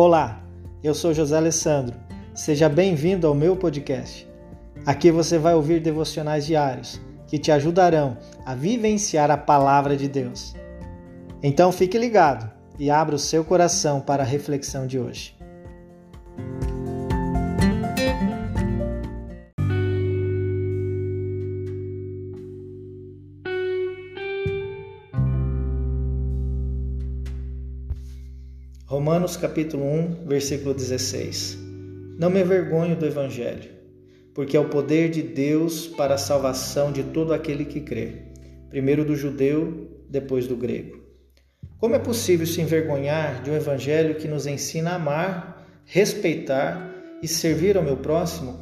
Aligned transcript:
Olá, 0.00 0.40
eu 0.80 0.94
sou 0.94 1.12
José 1.12 1.36
Alessandro. 1.36 1.96
Seja 2.32 2.68
bem-vindo 2.68 3.26
ao 3.26 3.34
meu 3.34 3.56
podcast. 3.56 4.28
Aqui 4.86 5.10
você 5.10 5.38
vai 5.38 5.54
ouvir 5.54 5.80
devocionais 5.80 6.46
diários 6.46 7.00
que 7.26 7.36
te 7.36 7.50
ajudarão 7.50 8.16
a 8.46 8.54
vivenciar 8.54 9.28
a 9.28 9.36
palavra 9.36 9.96
de 9.96 10.06
Deus. 10.06 10.54
Então 11.42 11.72
fique 11.72 11.98
ligado 11.98 12.48
e 12.78 12.88
abra 12.92 13.16
o 13.16 13.18
seu 13.18 13.44
coração 13.44 14.00
para 14.00 14.22
a 14.22 14.26
reflexão 14.26 14.86
de 14.86 15.00
hoje. 15.00 15.36
Romanos 28.88 29.36
capítulo 29.36 29.84
1, 29.84 30.24
versículo 30.26 30.72
16. 30.72 31.58
Não 32.18 32.30
me 32.30 32.40
envergonho 32.40 32.96
do 32.96 33.04
evangelho, 33.04 33.68
porque 34.32 34.56
é 34.56 34.60
o 34.60 34.70
poder 34.70 35.10
de 35.10 35.20
Deus 35.20 35.86
para 35.86 36.14
a 36.14 36.18
salvação 36.18 36.90
de 36.90 37.02
todo 37.02 37.34
aquele 37.34 37.66
que 37.66 37.82
crê, 37.82 38.22
primeiro 38.70 39.04
do 39.04 39.14
judeu, 39.14 39.90
depois 40.08 40.46
do 40.46 40.56
grego. 40.56 41.02
Como 41.76 41.96
é 41.96 41.98
possível 41.98 42.46
se 42.46 42.62
envergonhar 42.62 43.42
de 43.42 43.50
um 43.50 43.54
evangelho 43.54 44.14
que 44.14 44.26
nos 44.26 44.46
ensina 44.46 44.92
a 44.92 44.94
amar, 44.94 45.66
respeitar 45.84 46.90
e 47.22 47.28
servir 47.28 47.76
ao 47.76 47.84
meu 47.84 47.98
próximo? 47.98 48.58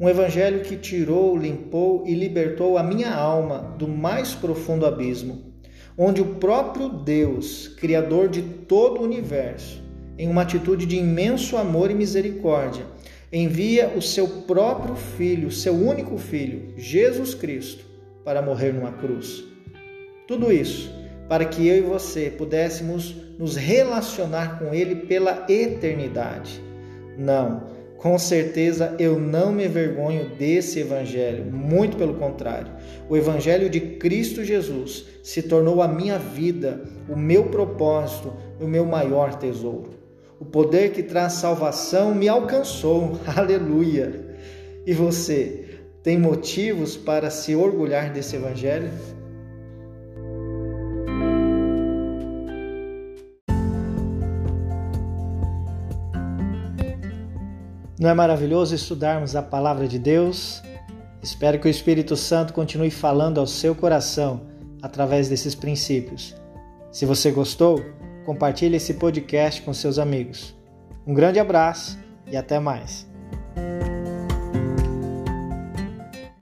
Um 0.00 0.08
evangelho 0.08 0.62
que 0.62 0.78
tirou, 0.78 1.36
limpou 1.36 2.02
e 2.06 2.14
libertou 2.14 2.78
a 2.78 2.82
minha 2.82 3.14
alma 3.14 3.76
do 3.78 3.86
mais 3.86 4.34
profundo 4.34 4.86
abismo 4.86 5.53
onde 5.96 6.20
o 6.20 6.34
próprio 6.36 6.88
Deus, 6.88 7.68
Criador 7.68 8.28
de 8.28 8.42
todo 8.42 9.00
o 9.00 9.04
universo, 9.04 9.82
em 10.18 10.28
uma 10.28 10.42
atitude 10.42 10.86
de 10.86 10.96
imenso 10.96 11.56
amor 11.56 11.90
e 11.90 11.94
misericórdia, 11.94 12.84
envia 13.32 13.92
o 13.96 14.02
seu 14.02 14.28
próprio 14.28 14.94
Filho, 14.94 15.50
seu 15.50 15.74
único 15.74 16.16
Filho, 16.18 16.72
Jesus 16.76 17.34
Cristo, 17.34 17.84
para 18.24 18.42
morrer 18.42 18.72
numa 18.72 18.92
cruz. 18.92 19.44
Tudo 20.26 20.52
isso 20.52 20.90
para 21.28 21.44
que 21.44 21.66
eu 21.66 21.76
e 21.78 21.80
você 21.80 22.30
pudéssemos 22.30 23.14
nos 23.38 23.56
relacionar 23.56 24.58
com 24.58 24.74
Ele 24.74 24.94
pela 24.94 25.44
eternidade. 25.48 26.62
Não, 27.16 27.64
com 27.96 28.18
certeza 28.18 28.94
eu 28.98 29.18
não 29.18 29.52
me 29.52 29.64
envergonho 29.64 30.28
desse 30.36 30.80
evangelho, 30.80 31.44
muito 31.44 31.96
pelo 31.96 32.14
contrário. 32.14 32.70
O 33.08 33.16
evangelho 33.16 33.70
de 33.70 33.80
Cristo 33.80 34.44
Jesus 34.44 35.06
se 35.22 35.42
tornou 35.42 35.80
a 35.80 35.88
minha 35.88 36.18
vida, 36.18 36.84
o 37.08 37.16
meu 37.16 37.44
propósito, 37.44 38.32
o 38.60 38.66
meu 38.66 38.84
maior 38.84 39.34
tesouro. 39.34 39.90
O 40.38 40.44
poder 40.44 40.92
que 40.92 41.02
traz 41.02 41.34
salvação 41.34 42.14
me 42.14 42.28
alcançou. 42.28 43.18
Aleluia! 43.34 44.36
E 44.86 44.92
você 44.92 45.64
tem 46.02 46.18
motivos 46.18 46.96
para 46.96 47.30
se 47.30 47.54
orgulhar 47.54 48.12
desse 48.12 48.36
evangelho? 48.36 48.90
Não 57.98 58.10
é 58.10 58.14
maravilhoso 58.14 58.74
estudarmos 58.74 59.36
a 59.36 59.42
palavra 59.42 59.86
de 59.86 59.98
Deus? 59.98 60.62
Espero 61.22 61.60
que 61.60 61.68
o 61.68 61.70
Espírito 61.70 62.16
Santo 62.16 62.52
continue 62.52 62.90
falando 62.90 63.38
ao 63.38 63.46
seu 63.46 63.74
coração 63.74 64.42
através 64.82 65.28
desses 65.28 65.54
princípios. 65.54 66.34
Se 66.90 67.06
você 67.06 67.30
gostou, 67.30 67.80
compartilhe 68.26 68.76
esse 68.76 68.94
podcast 68.94 69.62
com 69.62 69.72
seus 69.72 69.98
amigos. 69.98 70.54
Um 71.06 71.14
grande 71.14 71.38
abraço 71.38 71.98
e 72.26 72.36
até 72.36 72.58
mais. 72.58 73.06